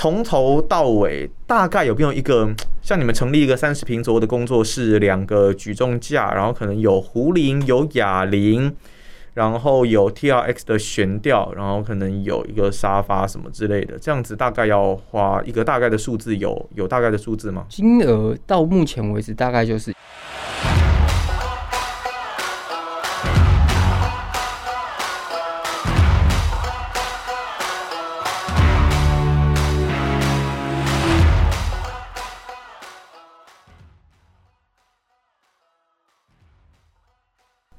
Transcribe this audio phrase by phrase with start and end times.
[0.00, 2.50] 从头到尾大概有没有一个
[2.80, 8.74] 像你们成立一个三十平左右的工作室，两个举重架，然后可能有壶铃、有哑铃，
[9.34, 17.66] 然后有 T R X 的悬吊，然后可能有一个沙发什么之类的，这样子大概要花一个大概的数字，有有大概的数字吗？
[17.68, 19.92] 金额到目前为止大概就是。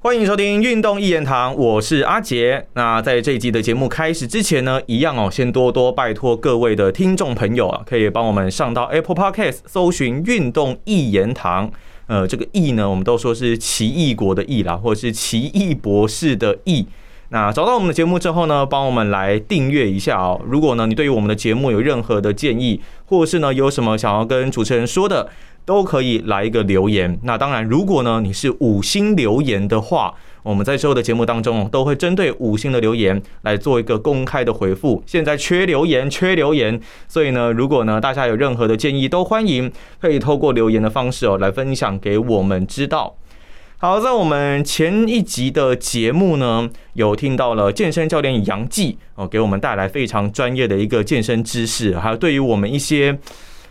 [0.04, 2.66] 欢迎收听《运动一言堂》，我是阿杰。
[2.74, 11.70] 那在这一集的节目开始之前呢，一样哦，先多多拜托各位的听众朋友啊，可以帮我们上到 Apple Podcast 搜寻“运动一言堂”。
[12.08, 16.84] 呃，这个“异”呢，我们都说是奇异国的“异”啦，或者是奇异博士的“异”。
[17.32, 20.38] 那找到我们的节目之后呢，帮我们来订阅一下哦。
[20.46, 25.26] 如果呢，你对于我们的节目有任何的建议，或者是呢，有什么想要跟主持人说的，
[25.64, 27.18] 都可以来一个留言。
[27.22, 35.02] 那当然，如果呢你是五星留言的话，我们在之后的节目当中都会针对五星的留言来做一个公开的回复。
[35.06, 43.14] 现在缺留言，缺留言，所以呢，如果呢大家有任何的建议，都欢迎可以透过留言的方式哦来分享给我们知道。
[43.84, 53.18] 好，在我们前一集的节目呢，有听到了健身教练杨继哦，给我们带来非常专业的一个健身知识，还有对于我们一些。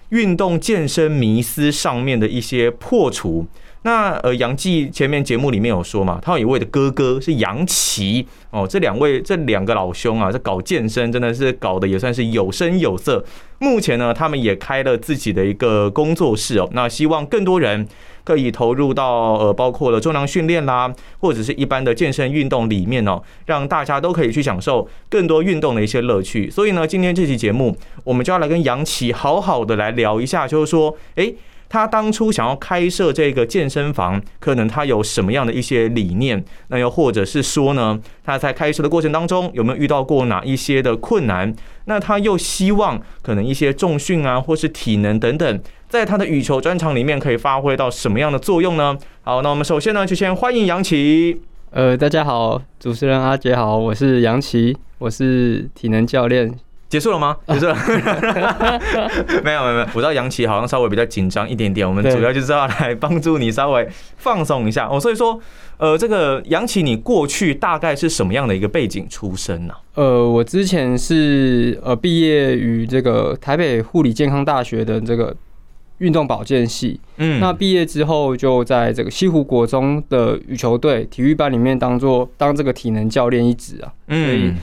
[0.10, 3.48] 运动健身迷思上面的一些破除。
[3.84, 13.24] 那呃，杨继前面节目里面有说嘛，他有一位的哥哥是杨奇哦，这两位这两个老兄啊，在搞健身真的是搞得也算是有声有色。
[13.60, 17.88] 目前呢，他们也开了自己的一个工作室哦，那希望更多人。
[18.24, 26.48] 可以投入到呃，包括了重量训练啦，或者是一般的健身运动里面哦，让大家都可以去享受更多运动的一些乐趣。
[26.48, 31.36] 所以呢，今天这期节目，我们就要来跟杨琪好好的来聊一下，就是说，诶。
[31.72, 36.44] 他当初想要开设这个健身房，可能他有什么样的一些理念？
[36.68, 41.56] 那又或者是说呢，他在开设的过程当中有没有遇到过哪一些的困难？
[41.86, 48.98] 那他又希望可能一些重训啊，或是体能等等，在他的羽球专场里面可以发挥到什么样的作用呢？
[49.22, 51.40] 好，那我们首先呢，就先欢迎杨琪。
[51.70, 56.54] 呃，大家好，主持人阿杰好，我是杨琪，我是体能教练。
[56.92, 57.38] 结束了吗？
[57.48, 57.76] 结束了，
[59.42, 59.88] 没有没有没有。
[59.94, 63.88] 我知道杨琪好像稍微比较紧张一点点，我们主要就是要来帮助你稍微
[64.18, 65.00] 放松一下哦。
[65.00, 65.40] 所以说，
[65.78, 69.74] 呃，这个杨琪，你过去大概是什么样的一个背景出身呢？
[69.94, 75.34] 呃，我之前是呃毕业于这个台北护理健康大学的这个
[76.00, 84.58] 运动保健系，嗯，那毕业之后就在这个西湖国中的羽球队体育班里面当做当这个体能教练一职啊，嗯。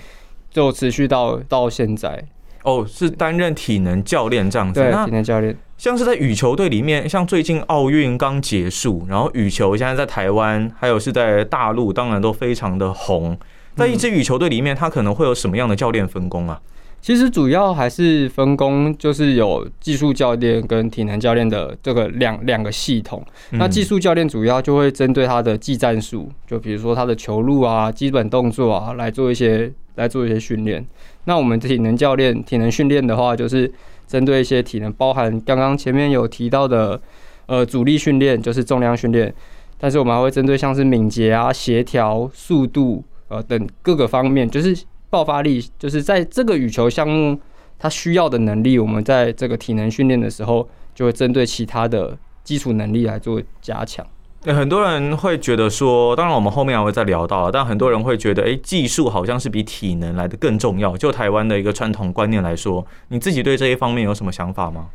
[0.51, 2.25] 就持续到到现在
[2.65, 4.81] 哦，是担任体能教练这样子。
[4.81, 13.39] 对，体能教练像是在羽球队里面，像最近奥运刚结束，然后羽球现在在台湾，还有是在大陆，当然都非常的红。
[13.77, 16.61] 在一支羽球队里面，他可能会有什么样的教练分工啊？
[17.01, 23.25] 其实主要还是分工，就是有技术教练跟体能教练的这个两两个系统。
[23.51, 30.83] 那技术教练主要就会针对他的技战术，就比如说他的球路啊、基本动作啊，来做一些来做一些训练。
[31.27, 33.71] 那我们体能教练、体能训练的话，就是
[34.07, 36.99] 针对一些体能，包含刚刚前面有提到的，
[37.47, 39.33] 呃，阻力训练就是重量训练，
[39.79, 44.75] 但是我们还会针对像是敏捷啊、协调、速度呃等各个方面，就是。
[45.11, 47.41] 爆发力就是在这个羽球项目，
[47.79, 54.07] 它需要的能力，我们在这个体能训练的时候，就会针对其他的基础能力来做加强。
[54.43, 60.97] 对，很多人会觉得说，当然我们后面还会再聊到，但很多人会觉得，哎，技术好像是比体能来的更重要。
[60.97, 64.87] 就台湾的一个传统观念来说，你自己对这一方面有什么想法吗？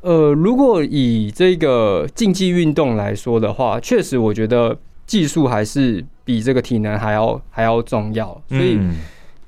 [0.00, 4.76] 呃，如果以这个竞技运动来说的话，确实我觉得
[5.06, 8.78] 技术还是比这个体能还要还要重要，所以。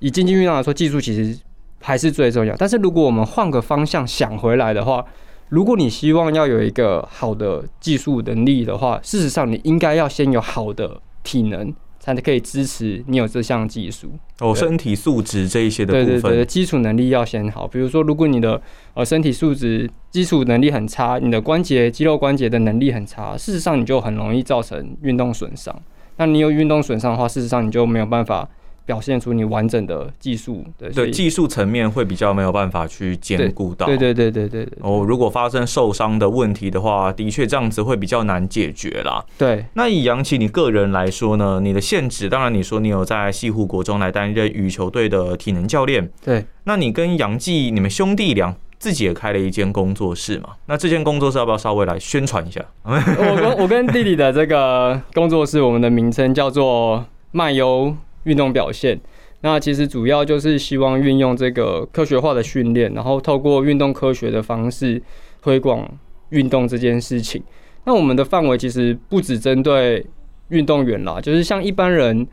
[0.05, 1.39] 以竞技运动来说，技术其实
[1.81, 2.57] 还是最重要。
[2.57, 5.05] 但是如果我们换个方向想回来的话，
[5.53, 11.71] 如果你希望要有一个好的技术能力的话，事实上你应该要先有好的体能，
[12.01, 14.09] 才可以支持你有这项技术。
[14.41, 17.69] 哦，身体素质这一些的部分，对对对，基础能力要先好。
[17.69, 18.59] 比如说，如果你的
[18.95, 25.79] 呃身体素质、基础能力很差，你的关节、肌肉关节的能力很差，事实上你就很容易造成运动损伤。
[26.17, 28.49] 那你有运动损伤的话，事实上你就没有办法。
[28.85, 30.65] 表现出你完整的技术，
[30.95, 33.87] 对技术层面会比较没有办法去兼顾到。
[33.87, 34.69] 对对对对对。
[34.81, 39.25] 哦，如果发生受伤的问题的话，的确这样子会比较难解决啦。
[39.39, 39.65] 对。
[39.75, 41.61] 那以杨琪你个人来说呢？
[41.61, 46.11] 你的限制，当然你说你有在西湖国中来担任羽球队的体能教练。
[46.25, 46.45] 对。
[46.65, 50.51] 那你跟杨继你们兄弟俩自己也开了一间工作室嘛。
[50.67, 52.61] 那这间工作室要不要稍微来宣传一下？
[52.85, 59.01] 我跟我跟弟弟的这个工作室，我们的名称叫做漫游运动表现。
[59.45, 65.03] 那其实主要就是希望运用这个科学化的训练，然后透过运动科学的方式
[65.41, 65.89] 推广
[66.29, 67.43] 运动这件事情。
[67.85, 70.07] 那我们的范围其实不只针对
[70.51, 72.25] 运动员啦，就是像一般人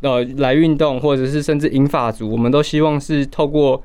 [0.00, 3.82] 呃来运动，或者是甚至银发族，我们都希望是透过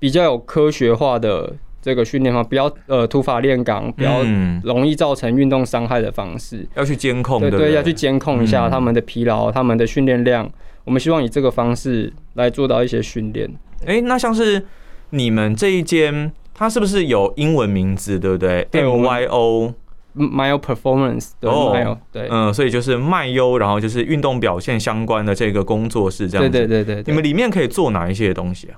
[0.00, 6.66] 比较有科学化的这个训练方，不要呃突发练岗，不要嗯，容易造成运动伤害的方式。
[6.74, 10.50] 要去监控，对对对，要去监控一下嗯他们的疲劳、他们的训练量。
[10.84, 13.50] 我们希望以这个方式来做到一些训练。
[13.86, 14.64] 哎、那像是
[15.10, 19.74] 你们这一间，它是不是有英文名字，对不对？M Y O
[20.16, 26.50] Myo Performance 的哦对，嗯，所以就是麦优，然后就是运动表现相关的这个工作室这样子。
[26.50, 27.12] 对对对对对。
[27.12, 28.76] 你们里面可以做哪一些东西啊？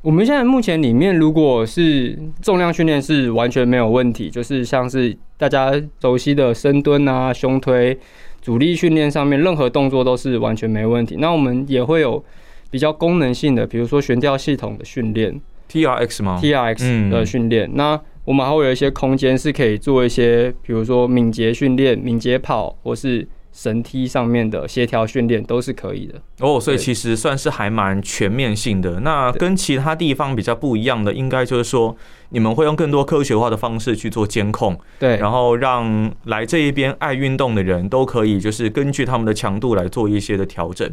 [0.00, 7.98] 我们现在目前里面，如果是重量训练是完全没有问题，就是像是大家熟悉的深蹲啊、胸推、
[8.44, 11.16] 阻力训练上面，任何动作都是完全没问题。
[11.18, 12.22] 那我们也会有
[12.70, 15.40] 比较功能性的，比如说悬吊系统的训练。
[15.66, 17.70] T R X 吗？T R X 嗯的训练。
[17.72, 26.20] 那我们还会有一些空间是可以做一些，比如说敏捷训练、敏捷跑，或是绳梯上面的协调训练，都是可以的。
[26.40, 28.98] 哦，所以其实算是还蛮全面性的。
[29.00, 31.96] 那跟其他地方比较不一样的，应该就是说
[32.30, 40.90] 你们会用更多科学化的方式去做监控，对，然后让来这一边爱运动的人都可以就是根据他们的强度来做一些的调整。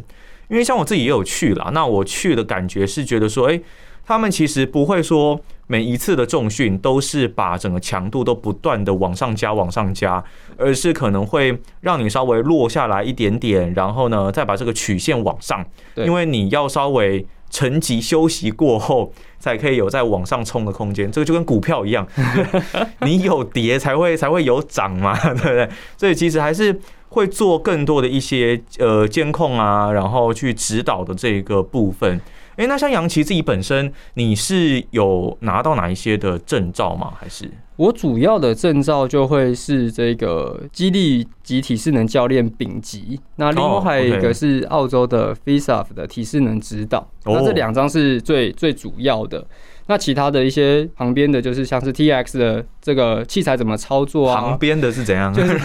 [0.48, 3.62] 因为像我自己也有去啦，那我去的感觉是觉得说，诶，
[4.04, 10.22] 他们其实不会说每一次的重训都是把整个强度都不断的往上加、往上加，
[10.58, 15.64] 而是可能会让你稍微落下来一点点，然后呢再把这个曲线往上，
[15.94, 21.10] 对因为你要稍微沉寂休息过后，才可以有再往上冲的空间。
[21.10, 22.06] 这个就跟股票一样，
[23.00, 25.68] 你有跌才会才会有涨嘛， 对不对？
[25.96, 26.78] 所以其实还是
[27.10, 32.20] 会做更多的一些呃监控啊，然后去指导的这个部分。
[32.56, 37.12] 诶，那像杨琪自己本身，你是有拿到哪一些的证照吗？
[37.18, 37.50] 还是？
[37.76, 49.44] 我主要的证照就会是这个激励及体适能教练丙级，那另哦外还有一个是澳洲的 FISAF 的体适能指导，哦那这两张是最最主要的。
[49.86, 55.32] 那其他的一些旁边的就是像是 TX 的这个器材怎么操作啊，旁边的是怎样？
[55.34, 55.58] 就是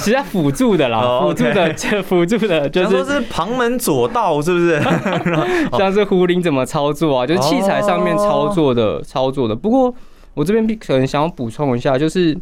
[0.00, 4.80] 其他辅助的啦，哦辅助的这 辅助的就想说是是旁门左道，是不是？
[5.78, 9.56] 像是胡林怎么操作啊，就是器材上面操作的操作的。
[9.56, 9.92] 不过
[10.34, 12.36] 我这边可能想要补充一下，就是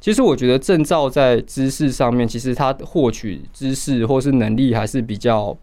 [0.00, 5.56] 其实我觉得证照在知识上面，其实它获取知识或是能力还是比较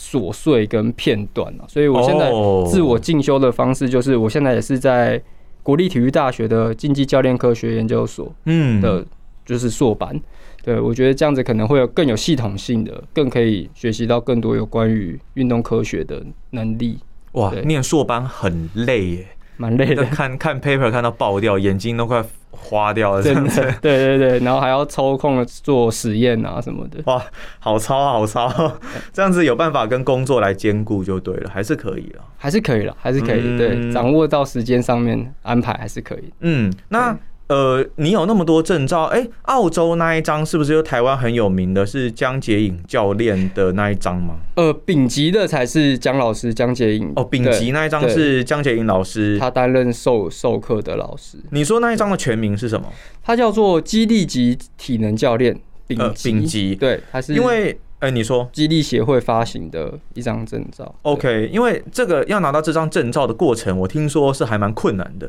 [0.00, 1.68] 琐碎跟片段啊。
[1.68, 5.22] 所以我现在哦自我进修的方式就是，我现在也是在
[5.62, 9.04] 国立体育大学的竞技教练科学研究所嗯的，
[9.44, 10.18] 就是硕班。
[10.62, 16.98] 对，我觉得这样子可能会有更有系统性的，更可以学习到更多有关于运动科学的能力，
[17.32, 19.26] 哇，念硕班很累耶，
[19.56, 20.04] 蛮累的。
[20.04, 23.50] 看看 paper 看到爆掉，眼睛都快花掉了，真的，
[23.80, 27.00] 对对对，然后还要抽空做实验啊什么的。
[27.06, 27.22] 哇，
[27.58, 28.48] 好超啊好超，
[29.12, 32.22] 这样子有办法跟工作来兼顾就对了，还是可以了。
[32.36, 33.40] 还是可以了，还是可以。
[33.42, 36.32] 嗯对，掌握到时间上面安排还是可以。
[36.40, 37.16] 嗯，那
[37.50, 44.36] 呃，你有那么多证照，哎、澳洲那一张是不是就台湾很有名的，是江洁颖教练的那一张吗？
[44.54, 49.36] 呃，丙级的才是江老师江洁颖哦，丙级那一张是江洁颖老师。
[49.40, 52.86] 他担任授授课的老师，你说那一张的全名是什么？
[53.24, 56.30] 他叫做基地级体能教练丙呃，级。
[56.30, 56.76] 丙级。
[56.76, 58.48] 对，他是因为，哎、你说。
[58.52, 60.94] 激励协会发行的一张证照。
[61.02, 65.28] OK，因为这个要拿到这张证照的过程，我听说是还蛮困难的。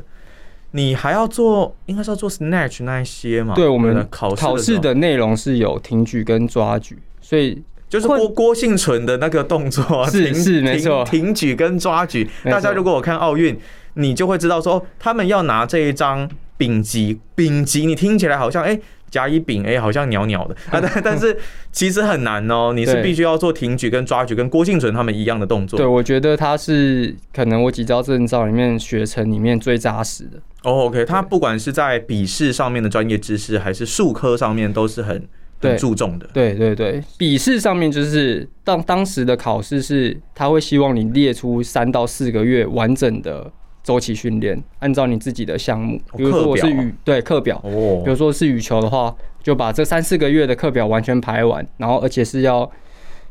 [0.72, 3.54] 你还要做，应该是要做 snatch 那一些嘛？
[3.54, 12.30] 对我们不考试考试的内容是有挺举跟抓举，所以就是郭郭幸存的那个动作啊，是是没错挺举跟抓举。
[12.46, 13.60] 大家如果有看奥运，
[13.96, 18.80] 你就会知道说，哦他们要拿这一张丙级，丙级你听起来好像哎。
[19.12, 21.38] 甲乙丙哎，好像袅袅的啊，但 但是
[21.72, 25.78] 其实很难哦，你是必须要做挺举跟抓举，跟郭幸存他们一样的动作。
[25.78, 30.38] 对我觉得他是可能我几招证照里面学成里面最扎实的。
[30.64, 35.28] 哦，OK，他不管是在笔试上面的专业知识，还是术科上面，都是很
[35.60, 36.30] 很注重的。
[36.32, 43.52] 对对对，笔试上面就是当当时的考试是，他会希望你列出三到四个月完整的
[43.84, 52.70] 周期训练，按照你自己的项目，哦比如说我是羽对课表，哦比如说是羽球的话，就把这三四个月的课表完全排完，然后而且是要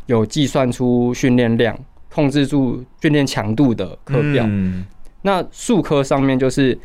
[0.06, 1.78] 有计算出训练量，
[2.12, 4.44] 控制住训练强度的课表。
[4.46, 4.84] 嗯
[5.22, 6.76] 那术科上面就是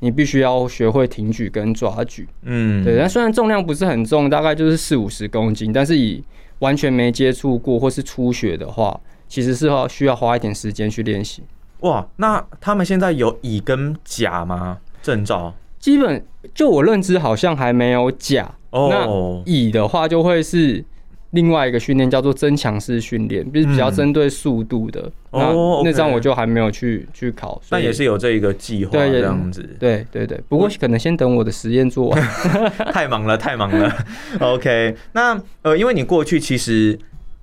[0.00, 2.28] 你必须要学会挺举跟抓举。
[2.42, 6.22] 嗯，对，那虽然重量不是很重，大概就是四五十公斤，但是以
[6.58, 11.42] 完全没接触过或是初学的话，其实是要需要花一点时间去练习。
[11.80, 14.78] 哇，那他们现在有乙跟甲吗？
[15.02, 15.54] 证照？
[15.78, 18.50] 基本就我认知，好像还没有甲。
[18.70, 20.84] 哦那，乙的话就会是
[21.30, 25.10] 另外一个训练，叫做增强式训练，就是比较嗯针对速度的。
[25.30, 29.62] 哦那张我就还没有去去考，所以但也是有这一个计划这样子。
[29.78, 30.38] 对对对。
[30.48, 32.22] 不过可能先等我的实验做完。
[32.92, 33.94] 太忙了，太忙了。
[34.40, 36.98] OK，那呃，因为你过去其实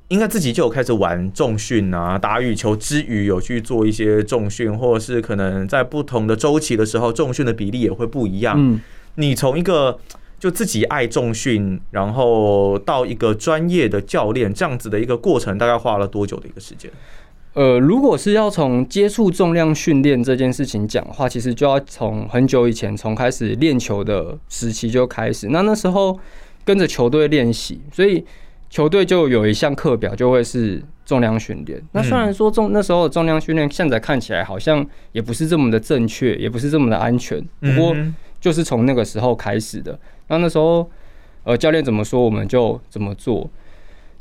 [0.10, 8.56] 应该自己就有开始玩重训啊，打羽球之余有去做一些重训，或者是可能在不同的周期的时候，重训的比例也会不一样。
[8.58, 8.80] 嗯，
[9.16, 9.98] 你从一个
[10.40, 16.92] 就自己爱重训，然后到一个专业的教练这样子的一个过程，大概花了多久的一个时间？
[17.54, 25.48] 呃，如果是要从接触重量训练这件事情讲的话，其实就要从很久以前，从开始练球的时期就开始。
[25.48, 26.20] 那那时候
[26.66, 28.24] 跟着球队练习，所以
[28.76, 31.82] 球队就有一项课表，就会是重量训练。
[31.94, 37.42] 那虽然说重那时候的重量训练，现在看起来好像也不是这么的正确，也不是这么的安全。
[37.62, 39.98] 不过嗯就是从那个时候开始的。
[40.28, 40.92] 那那时候，
[41.46, 43.50] 呃，教练怎么说我们就怎么做。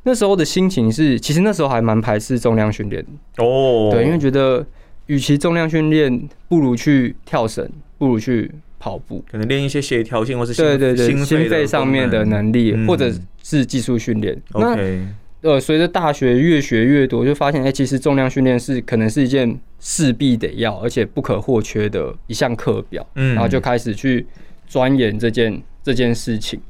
[0.05, 3.45] 那时候的心情是，其实那时候还蛮排斥重量训练的。
[3.45, 4.65] 哦，对，因为觉得
[5.07, 7.69] 与其重量训练，不如去跳绳，
[7.99, 8.53] 不如去
[8.85, 9.25] 跑步。
[9.31, 13.11] 可能练一些协调性或是心对对对，心肺肺上面的能力，嗯或者
[13.43, 14.38] 是技术训练。
[14.53, 14.76] 那
[15.41, 23.07] 呃，随着大学越学越多，就发现，哎、其实重量训练是可能是一件势必得要，而且不可或缺的一项课表。
[23.14, 24.26] 嗯然后就开始去
[24.67, 26.61] 钻研这件这件事情。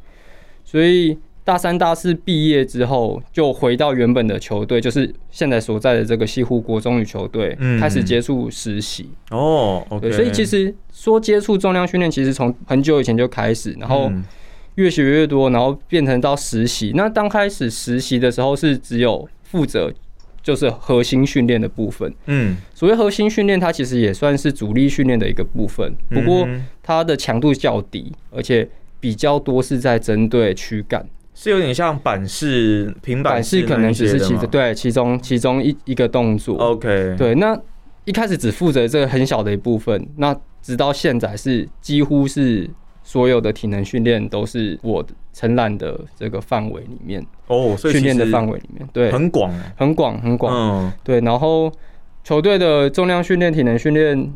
[0.64, 9.10] 所以大三、大四毕业之后，就回到原本的球队，就是现在所在的这个西湖国中羽球队，嗯开始接触实习。
[9.30, 14.24] 哦对，所以其实说接触重量训练，其实从很久以前就开始，然后嗯
[14.76, 16.92] 越学越多，然后变成到实习。
[16.94, 19.92] 那刚开始实习的时候，是只有负责
[20.42, 22.10] 就是核心训练的部分。
[22.24, 28.66] 嗯，所谓核心训练，它其实也算是主力训练的一个部分，不过嗯它的强度较低，而且
[28.98, 31.06] 比较多是在针对躯干。
[31.34, 36.56] 是有点像板式、平板式式可能只是其那一些的对其中其中一一个动作。
[36.56, 37.58] OK，，对，那
[38.04, 42.70] 一开始只负责这个很小的一部分，那直到现在是几乎是
[43.02, 50.54] 所有的体能训练都是我的承揽的这个范围里面，哦，训练的范围里面，对，很广，很广很广。
[50.54, 51.70] 嗯，对，然后
[52.22, 54.32] 球队的重量训练、体能训练，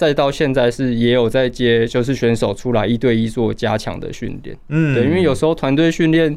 [0.00, 4.56] 再到现在是也有在接，就是选手出来一对一做加强的训练。
[4.70, 6.34] 嗯，对，因为有时候团队训练，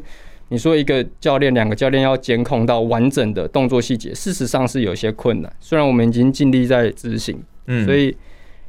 [0.50, 5.50] 你说一个教练、两个教练要监控到完整的动作细节，事实上是有些困难。
[5.60, 8.14] 虽然我们已经尽力在执行，嗯，所以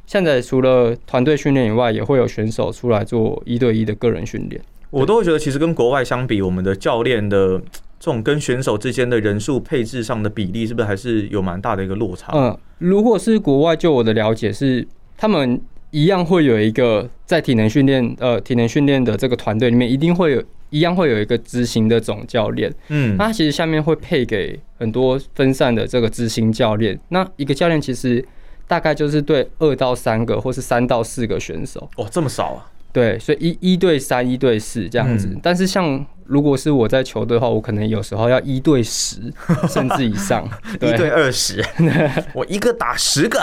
[0.06, 4.58] 现在除了团队训练以外，也会有选手出来做一对一的个人训练。
[4.88, 7.60] 我都会觉得，其实跟国外相比，我们的教练的
[8.06, 12.30] 这种跟选手之间的人数配置上的比例，是不是还是有蛮大的一个落差？
[12.36, 14.86] 嗯，如果是国外，就我的了解是，
[15.16, 15.60] 他们
[15.90, 22.72] 一样会有一个在体能训练呃体能训练的这个团队里面，一定会有一样会有一个执行的总教练。
[22.90, 26.96] 嗯，那他其实下面会配给很多分散的这个执行教练。
[27.08, 28.24] 那一个教练其实
[28.68, 31.90] 大概就是对二到三个或是三到四个选手。
[31.96, 32.70] 哦，这么少啊？
[32.92, 35.26] 对，所以一一对三、一对四这样子。
[35.26, 39.16] 嗯但是像如果是我在球队的话，我可能有时候要一对十
[39.68, 40.48] 甚至以上。
[40.74, 41.64] 一对对二十，
[42.34, 43.42] 我一个打十个，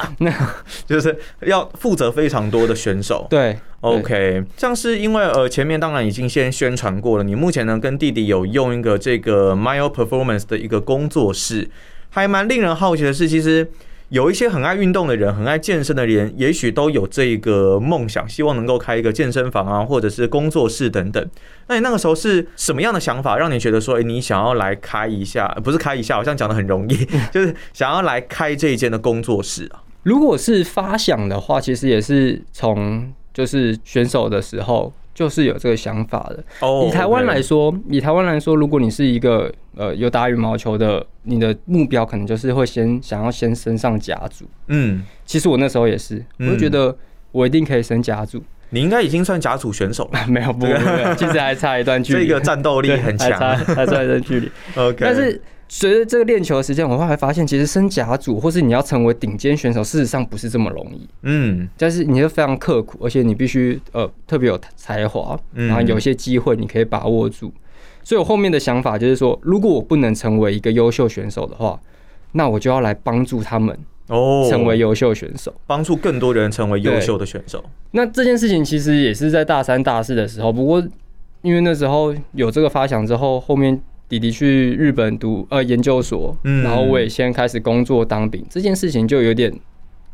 [0.86, 3.26] 就是要负责非常多的选手。
[3.30, 11.70] 对 OK，像是因为呃前面当然已经先宣传过了，你目前呢跟弟弟有用一个这个 Myo Performance 的一个工作室，
[12.10, 13.70] 还蛮令人好奇的是，其实
[14.14, 21.28] 有一些很爱运动的人、很爱健身的人，也许都有这个梦想，希望能够开一个健身房啊，或者是工作室等等。
[21.68, 26.96] 那你那个时候是什么样的想法，让你觉得说，诶，你想要来开一下，呃不是开一下，好像讲的很容易，
[27.34, 29.82] 就是想要来开这一间的工作室啊？
[30.04, 36.44] 如果是发想的话，其实也是从就是选手的时候就是有这个想法的。
[36.62, 44.46] 哦以台湾来说，以台湾来说，如果你是一个呃有打羽毛球的，你的目标可能就是会先想要先升上甲组。
[44.68, 46.96] 嗯，其实我那时候也是，我就觉得
[47.32, 48.42] 我一定可以升甲组。
[48.72, 50.20] 你应该已经算甲组选手了。
[50.28, 50.66] 没有，不
[51.16, 53.76] 其实还差一段距离， 这个战斗力 对很还差强。
[53.76, 54.52] 还差一段距离。
[54.76, 55.40] OK，但是
[55.76, 61.10] 随着这个练球的时间，我后来发现，其实升甲组或是你要成为顶尖选手，事实上不是这么容易。
[61.24, 67.52] 嗯但是你会非常刻苦，而且你必须呃特别有才华，嗯然后有一些机会你可以把握住。
[68.04, 71.82] 所以我后面的想法就是说，如果我不能成为一个优秀选手的话，
[72.34, 73.76] 那我就要来帮助他们
[74.10, 77.66] 哦，成为优秀选手，帮助更多人成为优秀的选手。
[77.92, 80.84] 那这件事情其实也是在大三、大四的时候，不过
[81.42, 86.64] 因为那时候有这个发想之后，后面弟弟去日本读呃研究所，嗯。
[86.64, 89.52] 然后我也先开始工作当兵，这件事情就有点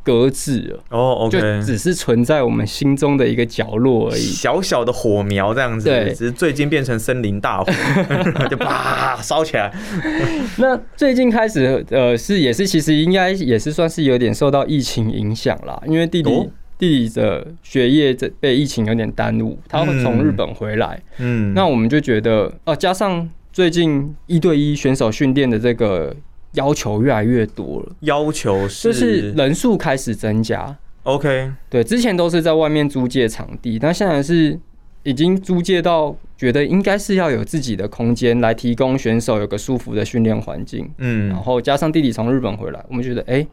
[0.04, 0.84] 搁置了。
[0.90, 4.22] 哦就只是存在我们心中的一个角落而已。
[4.22, 6.14] 小小的火苗这样子，对。
[6.14, 7.72] 只是最近变成森林大火，
[8.50, 9.72] 就啪烧起来。
[10.58, 16.48] 那最近开始，呃，是也是其实应该也是算是有点受到疫情影响啦，因为弟弟、哦？
[16.80, 26.16] 弟弟的学业这被疫情有点耽误，他会从日本回来，嗯，那我们就觉得，哦、加上最近一对一选手训练的这个
[26.54, 30.78] 要求越来越多了，要求是就是人数开始增加。
[31.04, 34.60] OK，对，之前都是在外面租借场地，但现在是
[35.04, 40.90] 已经租借到觉得应该是要有自己的空间来提供选手有个舒服的训练环境。
[40.98, 43.46] 嗯然嗯，后加上弟弟从日本回来，我们觉得，哎、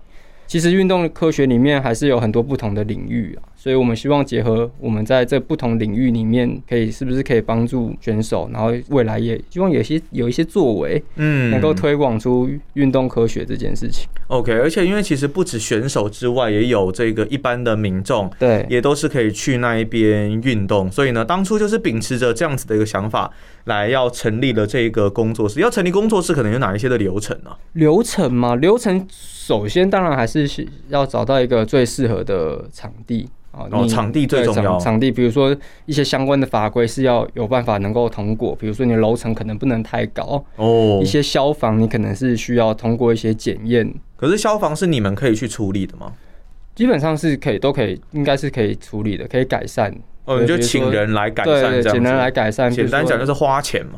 [0.46, 14.06] 其实运动科学里面还是有很多不同的领域啊，所以我们希望结合我们在这不同领域里面，可以是不是可以帮助选手，然后未来也希望有些有一些作为，嗯能够推广出运动科学这件事情。
[14.28, 20.88] OK，而且因为其实不止选手之外，也有这个一般的民众，对，也都是可以去那一边运动。
[20.88, 23.28] 所以呢，当初就是秉持着这样子的一个想法，
[23.64, 25.58] 来要成立了这个工作室。
[25.58, 46.12] 要成立工作室，可能有哪一些的流程呢、流程嘛，流程首先当然还是是要找到一个最适合的场地哦场地最重要场场地，比如说一些相关的法规是要有办法能够通过，比如说你的楼层可能不能太高，哦一，些消防你可能是需要通过一些检验，可是消防是你们可以去处理的吗？
[46.74, 49.94] 基本上是可以都可以，应该是可以处理的，可以改善。
[50.26, 52.30] 哦，你就请人来改善这样请人来。
[52.30, 53.92] 改善，简单讲就是是花钱嘛。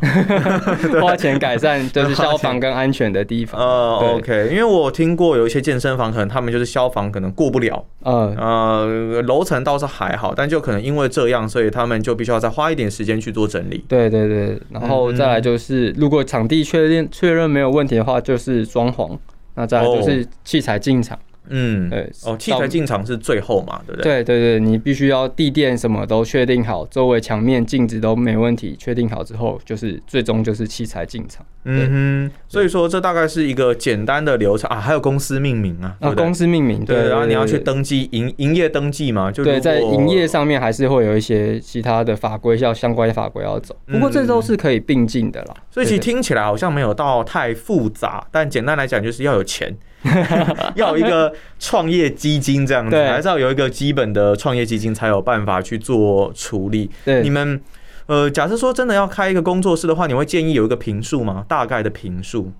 [1.03, 3.61] 花钱改善，就是 消防跟安全的地方。
[3.61, 13.85] 呃，OK，因为我听过有一些健身房，可能他们就是消防可能过不了，呃，呃，楼层倒是还好，但就可能因为这样，所以他们就必须要再花一点时间去做整理。
[13.89, 19.19] 对对对，然后再来就是，如果场地确认确认没有问题的话，就是装潢，
[19.55, 21.19] 那再来就是器材进场。
[21.51, 24.23] 嗯，对哦，器材进场是最后嘛，对不对？
[24.23, 31.45] 对对对，你必须要地垫什么都确定好，周围墙面、镜子都没问题，确定好之后，就是最终就是器材进场。
[31.65, 36.33] 嗯哼，所以说这大概是一个简单的流程啊，还有公司命名啊，对啊，公？
[36.39, 45.55] 司命名，对，然后你要去登记营营业登记嘛，就对，在营业上面还是会有一些其他的法规要相关法规要走，不过这都是可以并进的啦。
[45.57, 49.77] 嗯所以其实听起来好像没有到太复杂，但简单来讲就是要有钱，
[50.77, 56.91] 要有一个创业基金这样子，对还是要有一个基本的创业基金才有办法去做处理。
[57.05, 57.61] 对你们
[58.07, 61.45] 呃，假设说真的要开一个工作室的话，你会建议有一个平数吗？
[61.49, 62.53] 大概的平数？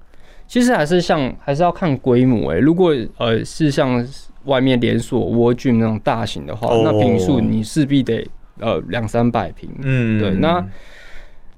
[0.47, 4.07] 其实还是像还是要看规模诶、如果呃是像
[4.45, 8.27] 外面连锁蜗菌那种大型的话，哦那平数你势必得
[8.59, 9.71] 呃两三百平。
[9.83, 10.65] 嗯，对那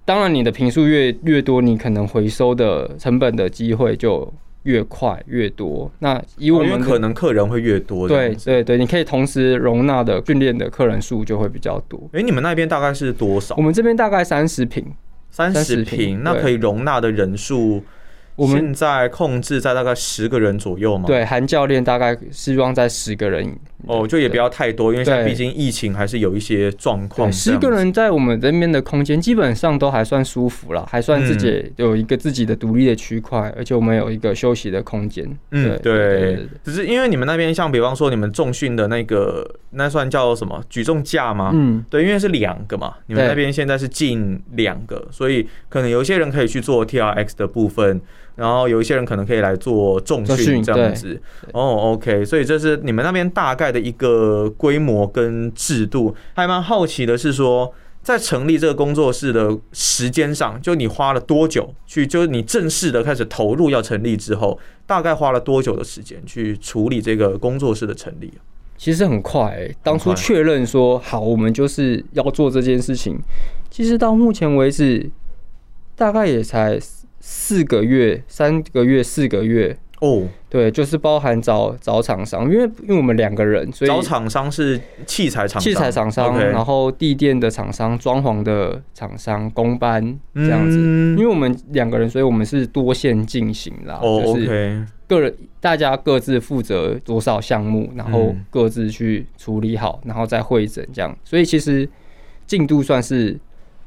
[0.04, 4.32] 当然，你的平数越越多，你可能回收的成本的机会就
[4.64, 5.90] 越快越多。
[6.00, 8.34] 那以我哦因为们的可能客人会越多对。
[8.44, 12.08] 对对，你可以同时容纳的训练的客人数就会比较多。
[12.12, 13.62] 哎、你们那边大概是多少我？
[13.62, 14.84] 们这边大概三十平，
[15.30, 17.82] 三十30平平，那可以容纳的人数，
[18.36, 23.58] 我们现在控制在大概十个人左右嘛。，对含教练大概希望在十个人。
[23.90, 27.32] 哦，就也不要太多，因为现在毕竟疫情还是有一些状况。
[27.32, 35.26] 十个人在我们这边的空间基本上都还算舒服了，还算自己有一个自己的独立的区块，而且我们有一个休息的空间。
[35.50, 41.50] 嗯，对对，只是因为你们那边像比方说你们重训的那个，那算叫什么举重架吗？
[41.52, 48.00] 嗯，对，因为是两个嘛，你们那边现在是近两个，所以可能有些人可以去做 T R X 的部分，
[48.40, 51.20] 然后有一些人可能可以来做重训这样子。
[51.52, 56.14] 哦，OK，所以这是你们那边大概的一个规模跟制度。
[56.34, 57.70] 还蛮好奇的是说，
[58.02, 68.32] 在成立这个工作室的时间上，就你花了多久去，就是你正式的开始投入要成立之后，大概花了多久的时间去处理这个工作室的成立？
[68.78, 73.18] 其实很快、欸，当初确认说好，我们就是要做这件事情，
[73.70, 75.10] 其实到目前为止，
[75.94, 76.80] 大概也才
[77.20, 79.76] 四四个月、三个月、四个月。
[80.00, 90.00] 哦，对，就是包含找找厂商，因为因为我们两个人，所以找厂商是器材厂商，器材厂商然后地垫的厂商、装潢的厂商、工班
[90.34, 90.78] 这样子。
[90.78, 101.14] 嗯因为我们两个人，所以我们是多线进行啦，哦就是个人大家各自负责多少项目，然后嗯各自去处理好，然后再会诊这样。
[101.24, 101.86] 所以其实
[102.46, 103.36] 进度算是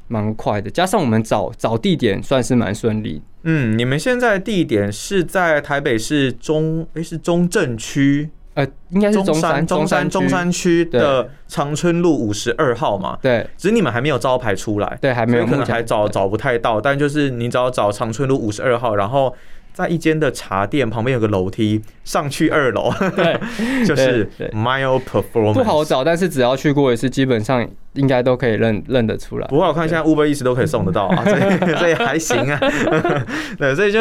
[0.08, 3.22] 蛮快的，加上我们找找地点算是蛮顺利。
[3.42, 13.18] 嗯，你们现在地点是在台北市中诶，是中正区，呃，应该是中山中山中山区的长春路五十二号嘛？
[13.20, 16.80] 对，只是你们还没有招牌出来，对，还没有，可能还找找不太到。
[16.80, 19.34] 但就是你只要找长春路五十二号，然后。
[19.74, 23.38] 在一间的茶店旁边有个楼梯，上去二楼，对，
[23.84, 25.54] 就是 Mile Performance。
[25.54, 29.48] 不好找，但是只要去过一次，基本上应该都可以认认得出来。
[29.48, 32.58] 不过我看现在 Uber 一直都可以送得到啊， 所以所以还行啊。
[33.58, 33.98] 对，所以就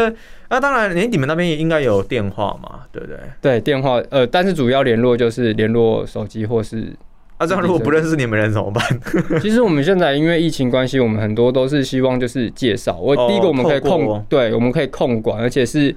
[0.49, 3.17] 那当然，你你们那边也应该有电话嘛，对不对？
[3.41, 6.93] 对，电话呃，但是主要联络就是联络手机或是。
[7.39, 8.83] 那这样如果不认识你们人怎么办？
[9.41, 12.97] 其实我们现在因为疫情关系，我们很多都是希望就是介绍。
[12.97, 15.93] 我第一个我们可以控，对，我们可以控管，而且是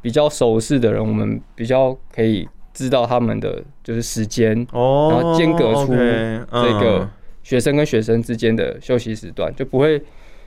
[0.00, 4.80] 比较熟识的人，我们比较可以知道他们的就是时间，然
[5.20, 7.08] 后间隔出这个
[7.42, 10.00] 学生跟学生之间的休息时段，就不会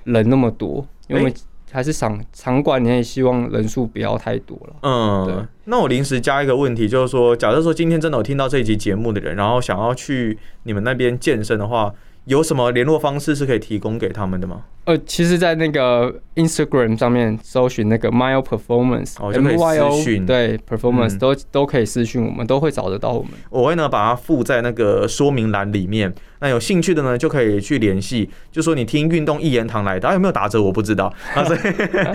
[0.06, 1.32] 人那么多，因为。
[1.72, 4.76] 还是场场馆，你也希望人数不要太多了。
[4.82, 5.36] 嗯，对。
[5.66, 11.94] 那我临时加一个问题，就是说，假设说今天真的有听到这一集节目的人，然后想要去你们那边健身的话。
[12.26, 14.62] 有什么联络方式是可以提供给他们的吗？
[14.84, 23.32] 呃，其实，在那个 Instagram 上面搜寻那个 Mile Performance，哦，就可以私讯对，Performance 都都可以私讯我们，都会找得到我们。
[23.50, 26.14] 我会呢把它附在那个说明栏里面。
[26.40, 31.60] 那有兴趣的呢，就可以去联系，就说你听运动一言堂来的，有没有打折我不知道啊，所以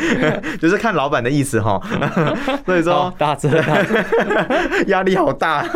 [0.58, 1.80] 就是看老板的意思哈。
[2.64, 3.48] 所以说打折，
[4.88, 5.66] 压力好大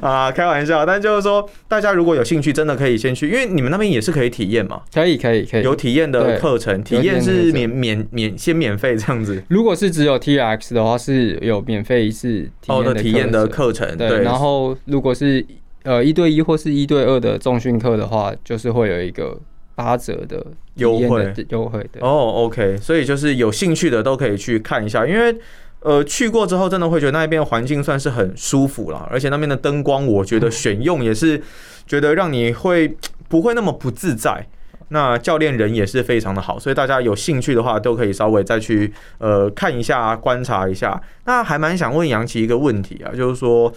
[0.00, 0.86] 啊，开玩笑。
[0.86, 3.28] 但就是说，大家如果有兴趣，真的可以先去。
[3.28, 9.42] 因为你们那边也是可以体验嘛，可以可以可以有体验的课程，体验是免免免先免费这样子。
[9.48, 13.96] 如果是只有 T X 的话，是有免费一次体验的课程。
[13.96, 15.44] 对，然后如果是
[15.84, 19.38] 呃一对一或是一对二的重训课的话，就是会有一个
[19.74, 22.00] 八折的优惠优惠的。
[22.00, 25.34] 哦，OK，所以就是有兴趣的都可以去看一下，因为
[25.80, 31.42] 呃去过之后真的会觉得那边环境算是很舒服了，而且那边的灯光我觉得选用也是
[31.86, 32.96] 觉得让你会。
[33.28, 34.46] 不会那么不自在，
[34.88, 41.00] 那教练人也是非常的好，所以大家有兴趣的话，都可以稍微再去呃看一下、观察一下。
[41.24, 43.72] 那还蛮想问杨琪一个问题啊，就是说，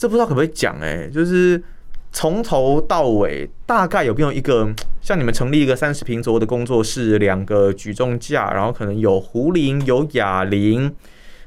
[0.00, 1.62] 这不知道可不可以讲哎，就是
[2.10, 4.66] 从头到尾大概有没有一个
[5.02, 10.96] 像你们成立一个三十平左右的工作室，两个举重架，然后可能有壶铃、有哑铃。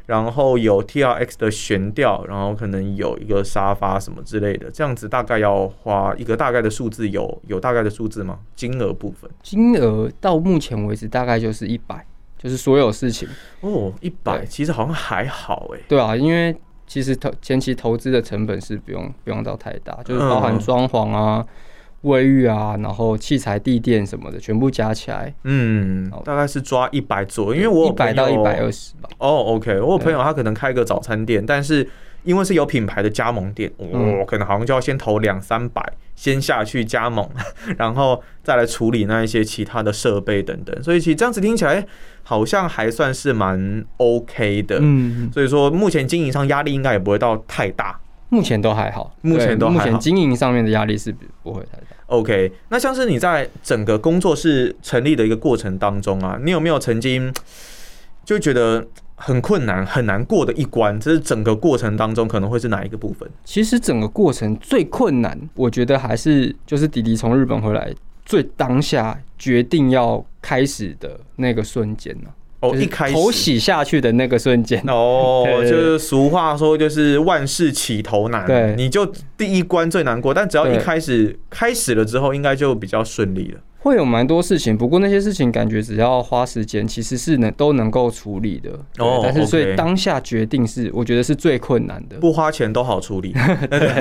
[0.06, 8.40] 然后有 T R X 的悬吊，然后可能有一个沙发什么之类的，这样子大概要花一个大概的数字，有有大概的数字吗？
[8.54, 9.32] 金额部分？
[9.42, 12.06] 金额到目前为止大概就是一百，
[12.38, 13.30] 就是所有事情
[13.62, 15.80] 哦，一百其实好像还好哎。
[15.88, 16.54] 对啊，因为
[16.86, 21.46] 其实投前期投资的成本是不用不用到太大，就是包含装潢啊。
[22.02, 27.56] 卫浴啊，然后器材、地垫什么的，全部加起来，嗯，大概是抓一百左右。
[27.56, 29.10] 因为我一百到一百二十吧。
[29.20, 31.90] 哦，OK，我有朋友他可能开个早餐店，但是
[32.24, 35.82] 因为是有品牌的加盟店，我可能好像就要先投两三百，
[36.16, 37.30] 先下去加盟，
[37.78, 40.84] 然后再来处理那一些其他的设备等等。
[40.84, 41.86] 所以其实这样子听起来
[42.24, 44.78] 好像还算是蛮 OK 的。
[44.82, 48.00] 嗯，所以说目前经营上压力应该也不会到太大。
[48.30, 51.96] 目前都还好，目前都目前经营上面的压力是不会太大。
[52.08, 57.32] OK，那像是你在整个工作室成立的一个过程当中啊，你有没有曾经
[58.26, 58.84] 就觉得
[59.16, 61.00] 很困难、很难过的一关？
[61.00, 63.30] 这是整个过程当中可能会是哪一个部分？
[63.44, 67.94] 其实整个过程最困难，我觉得还是就是弟弟从日本回来
[68.26, 72.30] 最当下决定要开始的那个瞬间呢。
[72.62, 78.46] 哦，一开始头洗下去的那个瞬间哦， 就是俗话说，就是万事起头难。
[78.46, 79.06] 对，你就
[79.38, 83.60] 第一关最难过，但只要一开始开始了之后，应该就比较顺利了。
[83.84, 88.72] 会有蛮多事情，不过那些事情感觉只要花时间，其实是能都能够处理的。
[88.98, 92.16] 哦，但是所以当下决定是我觉得是最困难的。
[92.18, 93.34] 不花钱都好处理。
[93.70, 93.92] 对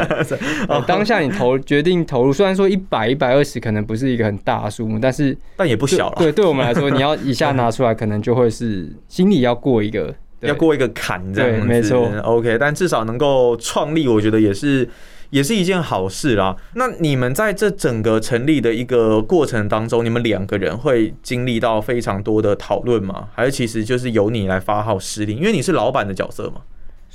[0.88, 6.16] 当下你投决定投入，虽然说一百一百二十可能不是一个很大的数目，但是但也不小了。
[6.18, 11.66] 对，对我们来说，你要一下 拿出来，可能就会是心里要过一个要过一个坎这样子。
[11.66, 12.10] 没错。
[12.22, 14.88] OK，但至少能够创立，我觉得也是。
[15.30, 16.56] 也是一件好事啦。
[16.74, 23.28] 那你们在这整个成立的一个过程当中，你们两个人会经历到非常多的讨论吗？
[23.32, 25.38] 还是其实就是由你来发号施令？
[25.38, 26.62] 因为你是老板的角色嘛。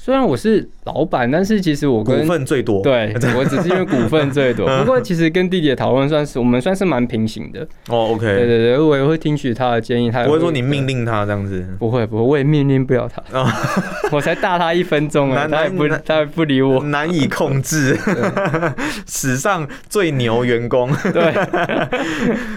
[0.05, 2.79] 虽然我是老板，但是其实我股份最多。
[2.83, 7.61] 对我只是因为股份最多， 不过其实跟弟弟的讨论算是我们算是蛮平行的。
[7.87, 11.65] 哦对，OK，对对对，我也会听取他的建议，他也不会说你命令他这样子。
[11.79, 13.49] 不会不会，我也命令不了他，哦
[14.13, 16.83] 我才大他一分钟啊， 难他也不他也不理我。
[16.83, 17.97] 难以控制，
[19.07, 20.87] 史上最牛员工。
[21.11, 21.33] 对，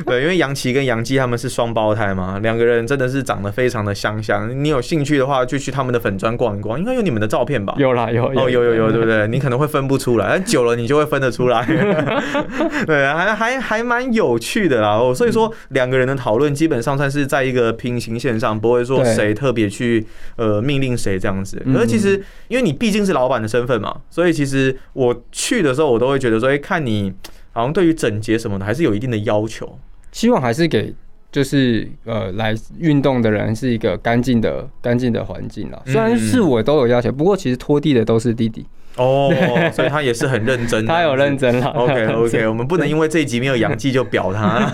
[0.05, 4.63] 对，因为杨奇跟杨基他们是双胞胎嘛，两个人真的是长得非常的相像。
[4.63, 7.75] 你有兴趣的话，就去他们的粉砖逛一逛，应该有你们的照片吧？
[7.79, 9.27] 有啦有哦，有有有，对不对？
[9.29, 11.65] 你可能会分不出来，但久了你就会分得出来。
[12.87, 14.97] 对，还还还蛮有趣的啦。
[14.97, 21.63] 哦，所以说两个人的讨论基本上算是在一个平行线上，不会说谁特别去呃命令谁这样子。
[21.73, 27.13] 可是其实因为你毕竟是老板的身份嘛，所以其实我去的时候我都会觉得说，哎，看你
[27.53, 29.79] 好像对于整洁什么的还是有一定的要求。
[30.11, 30.95] 希望还是给
[31.31, 35.81] 就是呃来运动的人是一个干净的干净的环境啦。
[35.87, 39.31] 虽然是我都有要求，不过其实拖地的都是弟弟，哦，
[39.73, 41.67] 所以他也是很认真，他有认真了。
[41.77, 44.71] OK OK，我们不能因为这一集没有氧气就表他。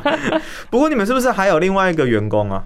[0.70, 2.64] 不过你们是不是还有另外一个员工啊？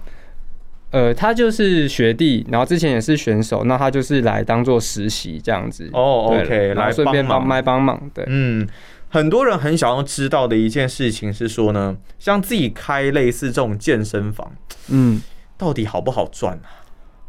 [0.91, 5.89] 呃，他就是学弟，然后之前也是选手，那他就是来当做实习这样子。
[5.93, 7.47] 哦对，OK，来顺便帮帮忙。
[7.47, 8.25] 麦帮忙，对。
[8.27, 8.67] 嗯，
[9.11, 14.49] 很多人很想要知道的一件事情是说呢，像自己开类似这种健身房，
[14.87, 15.21] 嗯，
[15.57, 16.81] 到底好不好赚啊？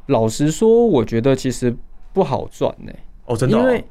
[0.07, 1.77] 老实说，我觉得其实
[2.12, 2.92] 不好赚呢、
[3.25, 3.85] 哦，真的、哦因为。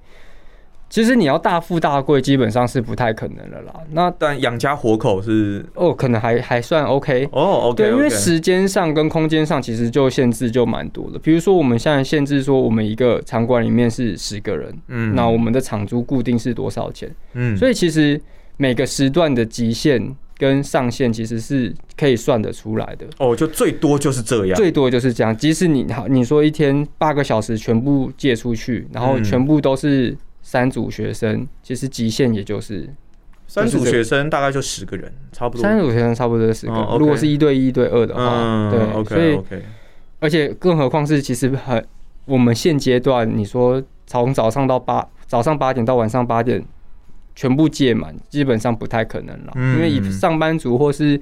[0.91, 3.73] 其实你要大富大贵，基本上是不太可能的啦。
[3.91, 7.29] 那但养家活口是哦，可能还还算 OK。
[7.31, 11.17] 哦对，因为时间上跟空间上其实就限制就蛮多的。
[11.17, 17.09] 比如说我们现在限制说，我们一个场馆里面是十个人，嗯那我们的场租固定是多少钱？
[17.35, 18.21] 嗯所以其实
[18.57, 23.05] 每个时段的极限跟上限其实是可以算得出来的。
[23.17, 24.57] 哦，就最多就是这样。
[24.57, 30.13] 最多就是这样，即使你好，你说一天八个小时全部借出去，然后嗯全部都是
[30.51, 32.93] 三组学生，其实极限也就是
[33.47, 35.61] 三组学生大概就十个人，差不多。
[35.61, 36.97] 三组学生差不多十个。
[36.99, 39.39] 如果是一对一、一对二的话，嗯对，所以
[40.19, 41.81] 而且更何况是其实很，
[42.25, 46.61] 我们现阶段你说从早上到八早上八点到晚上八点
[47.33, 51.17] 全部借满，基本上不太可能了，嗯因为以上班族或是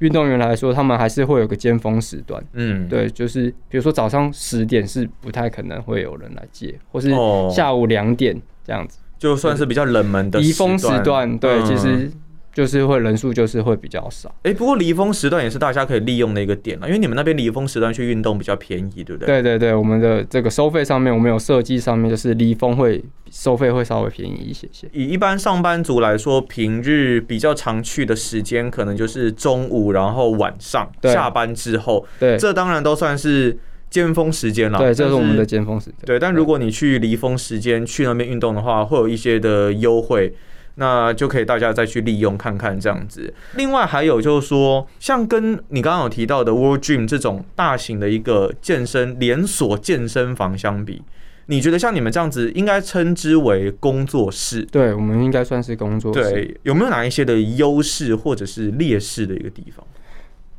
[0.00, 2.42] 运动员来说，他们还是会有个尖峰时段。
[2.52, 8.98] 嗯，对，就是比如说早上十点是不太可能会有人来接，或是哦下午两点这样子。
[9.18, 12.10] 就算是比较冷门的离峰时段，对，嗯其实
[12.52, 14.34] 就是会人数就是会比较少。
[14.42, 19.26] 哎、不过离峰时段也是大家可以利用的一个点了，因为你们那边离峰时段去运动比较便宜，对不对？
[19.26, 24.88] 对对对，我们的这个收费上面，我们有设计上面就是离峰会收费会稍微便宜一些些。
[24.92, 33.56] 以一般上班族来说，平日比较常去的时间可能就是中午，然后晚上下班之后，对这当然都算是
[33.88, 34.78] 尖峰时间了。
[34.78, 35.96] 对，这是我们的尖峰时间。
[36.04, 40.34] 对，但如果你去离峰时间去那边运动的话，会有一些的优惠。
[40.80, 43.32] 那就可以大家再去利用看看这样子。
[43.54, 51.02] 另外还有就是说，像跟你刚刚有提到的 World Dream 这种大型的一个健身连锁健身房相比，
[51.46, 54.62] 你觉得像你们这样子，应该称之为工作室？
[54.72, 56.30] 对，我们应该算是工作室。
[56.30, 59.86] 对，有没有哪一些的优势或者是劣势的一个地方？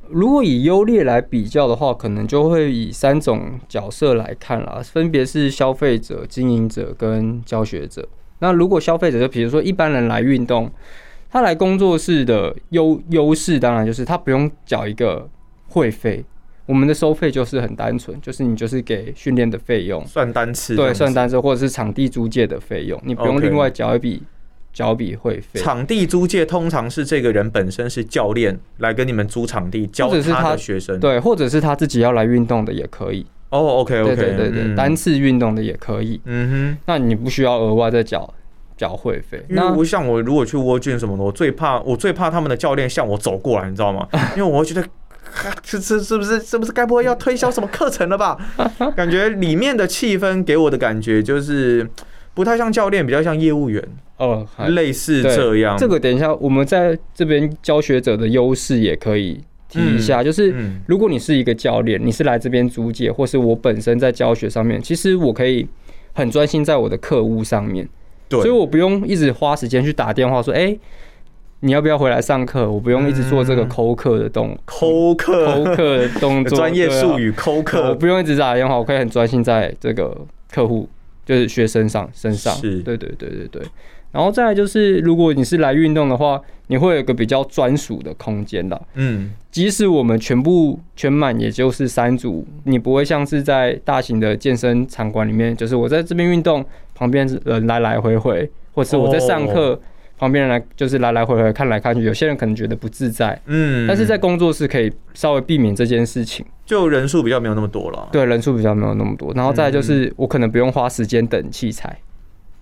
[0.10, 8.08] 如果以优劣来比较的话，可能就会以三种角色来看啦，分别是消费者、经营者跟教学者。
[8.42, 10.70] 那如果消费者，就比如说一般人来运动，
[11.30, 15.30] 他来工作室的优优势，当然就是他不用缴一个
[15.70, 16.26] 会费。
[16.66, 20.76] 我们的收费就是很单纯，就是你就是给训练的费用，算单次？
[20.76, 21.14] 对，算。
[21.14, 24.24] 单次或者是场地租借的费用，你不用另外缴一笔
[24.72, 25.60] 缴一笔会费。
[25.60, 31.00] 场地租借通常是这个人本身是教练来跟你们租场地教或者是他的学生。
[31.00, 33.26] 对，或者是他自己要来运动的也可以。
[33.52, 36.20] 哦，OK，OK，对对对，单次运动的也可以。
[36.26, 38.34] 嗯哼那你不需要额外再缴
[38.76, 39.38] 缴会费。
[39.50, 44.08] 因为那我像我如果去窝菌什么的，我最怕我最怕他们的教练向我走过来，你知道吗？
[44.36, 44.84] 因为我会觉得。
[45.64, 48.38] 这这是不是是不是该不会要推销什么课程了吧？
[48.98, 51.88] 感觉里面的气氛给我的感觉就是
[52.34, 53.82] 不太像教练，比较像业务员，
[54.18, 55.78] 哦，还类似这样。
[55.78, 60.82] 这个等一下我们在这边教学者的优势也可以提一下，就是嗯。
[60.86, 65.66] 如果你是一个教练，你是来这边租借，或是我本身在教学上面，其实我可以
[66.14, 67.88] 很专心在我的课务上面，
[68.28, 70.78] 对，所以我不用一直花时间去打电话说，哎、
[71.62, 72.70] 你要不要回来上课？
[72.70, 73.70] 我不用一直做这个嗯。
[73.70, 80.18] 抠课的动抠课抠课的动作， 专业术语抠我，不用一直打电话，我可以很专心在这个
[80.52, 80.90] 客户
[81.26, 82.54] 就是学生上身上。
[82.56, 82.80] 是。
[82.80, 83.62] 对对对对对。
[84.12, 88.82] 然后再来就是，如果你是来运动的话，你会有一个比较专属的空间的。
[88.96, 99.80] 嗯，即使我们全部全满，也就是三组，你不会像是在大型的健身场馆里面，就是我在这边运动，旁边人来来回回，或是我在上课，
[100.18, 103.40] 旁边人来就是来来回回看来看去，有些人可能觉得不自在。
[103.46, 108.10] 嗯，但是在工作室可以稍微避免这件事情，就人数比较没有那么多了。
[108.12, 111.98] 对人数比较没有那么多，然后再来就是我可能不用花时间等器材，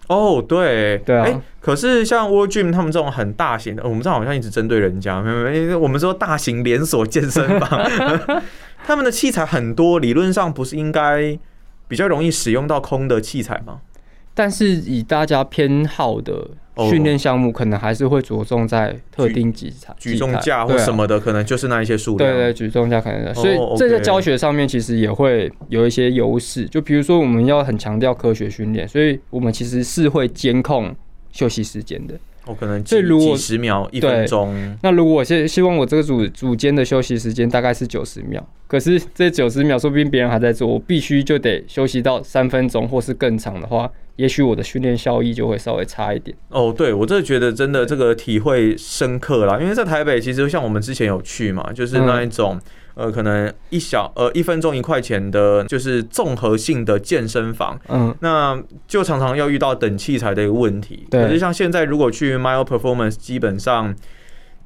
[0.10, 7.70] 哦，对，对啊欸可是像 World Gym 他们这种很大型的，我们这好像一直针对人家，没有没有，我们说大型连锁健身房，
[8.86, 11.38] 他们的器材很多，理论上不是应该
[11.88, 13.82] 比较容易使用到空的器材吗？
[14.34, 16.48] 但是以大家偏好的哦
[16.90, 22.32] 训练项目，可能还是会着重在特定几场、举重架或什么的，可能就是那一些数量。
[22.32, 26.66] 对对，举重架可能的，所以哦这在教学上面其实也会有一些优势。
[26.66, 30.96] 就比如说，我们要很强调科学训练，所以我们其实是会监控
[31.32, 32.14] 休息时间的。
[32.46, 46.36] 我、可能几所以如果几十秒、一分钟，那如果我希希望我这个组组间的休息时间大概是九十秒，可是这九十秒说不定别人还在做，我必须就得休息到三分钟或是更长的话，也许我的训练效益就会稍微差一点。
[46.50, 52.60] 哦，对我真的觉得真的这个体会深刻啦，因为在台北其实像我们之前有去嘛，就是那一种、
[53.00, 61.08] 呃可能一小呃一分钟一块钱的，就是综合性的健身房，嗯，那就常常要遇到等器材的一个问题。
[61.10, 61.24] 对。
[61.24, 63.96] 可是像现在如果去 Mile Performance，基本上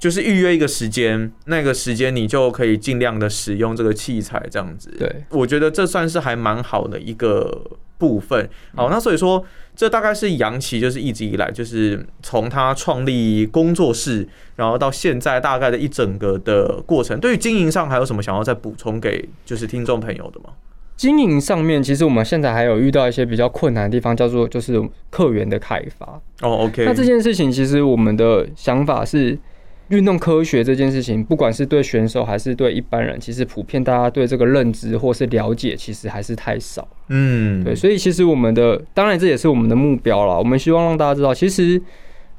[0.04, 4.94] 就是预约一个时间，那个时间你就可以尽量的使用这个器材，这样子。
[5.00, 7.66] 对，我觉得这算是还蛮好的一个
[7.98, 8.50] 部分。
[8.76, 9.42] 好，那所以说，
[9.74, 17.18] 这大概是杨奇就是一直以来就是从他创立工作室，然后到现在大概的一整个的过程。
[17.22, 20.50] 对于经营上还有什么想要再补充给就是听众朋友的吗？
[20.98, 26.22] 经营上面，其实我们现在还有遇到一些比较困难的地方，叫做就是客源的开发。
[26.42, 29.40] 哦，OK，那这件事情，其实我们的想法是，
[29.94, 36.88] 运动科学这件事情，不管是对选手还是对一般人，其实普遍大家对这个认知或是了解，其实还是太少。
[37.10, 40.36] 嗯，对，所以其实我们的，当然这也是我们的目标啦。
[40.36, 41.80] 我们希望让大家知道，其实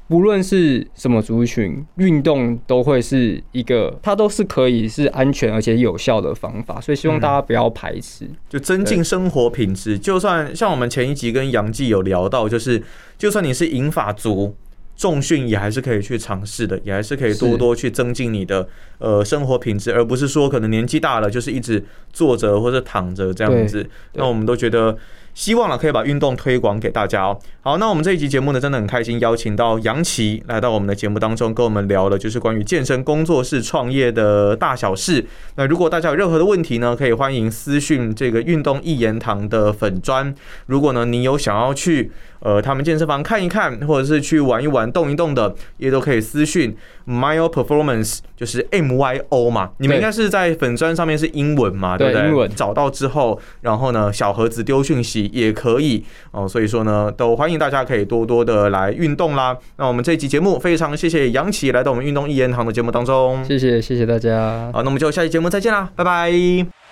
[0.09, 6.81] 不论是什么族群，运动都会是一个，它都是可以是安全而且有效的方法。
[6.81, 8.29] 所以希望大家不要排斥。
[8.49, 9.97] 就增进生活品质。
[9.97, 12.83] 就算像我们前一集跟杨记有聊到，就是
[13.17, 14.55] 就算你是银发族。
[14.95, 23.85] 重训也还是可以去尝试的，也还是可以多多去增进你的呃生活品质，而不是说可能年纪大了就是一直坐着或者躺着这样子。
[24.13, 24.97] 那我们都觉得
[25.35, 27.37] 希望了可以把运动推广给大家哦。
[27.61, 35.25] 好，那我们这一集节目呢，真的很开心邀请到杨琪来到我们的节目当中，跟我们聊了就是关于健身工作室创业的大小事。
[35.55, 40.33] 那如果大家有任何的问题呢，可以欢迎私讯这个运动一言堂的粉砖。
[40.67, 46.73] 如果呢你有想要去呃他们健身房看一看，或者是去玩一玩、动一动的，也都可以私讯
[47.07, 49.71] Myo Performance，就是 M Y O 嘛。
[49.77, 52.27] 你们对应该是在粉砖上面是英文嘛，对不对？
[52.27, 56.47] 英文找到之后，然后呢小盒子丢讯息也可以哦。
[56.47, 59.57] 所以说呢，都欢迎大家可以多多的来运动啦。
[59.77, 63.43] 那我们这一集节目非常谢谢杨琪来到我们运动一言堂的节目当中。
[63.45, 64.71] 谢谢，谢谢大家。
[64.73, 66.84] 好，那我们就下期节目再见啦，拜拜。